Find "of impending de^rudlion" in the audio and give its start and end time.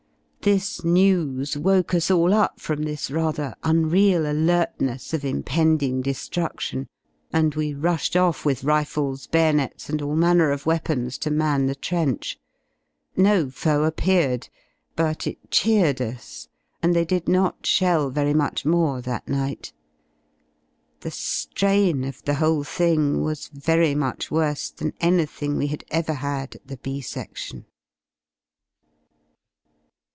5.13-6.87